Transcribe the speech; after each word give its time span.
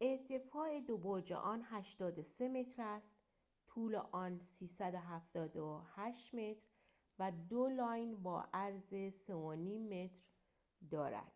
ارتفاع 0.00 0.80
دو 0.80 0.98
برج 0.98 1.32
آن 1.32 1.62
۸۳ 1.64 2.40
متر 2.48 2.82
است 2.82 3.16
طول 3.66 3.94
آن 3.94 4.38
۳۷۸ 4.38 6.34
متر 6.34 6.58
و 7.18 7.30
دو 7.48 7.68
لاین 7.68 8.22
با 8.22 8.48
عرض 8.52 8.94
۳.۵۰ 8.94 9.78
متر 9.92 10.22
دارد 10.90 11.32